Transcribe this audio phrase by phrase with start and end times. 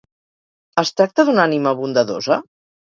[0.83, 2.45] Es tracta d'una ànima bondadosa?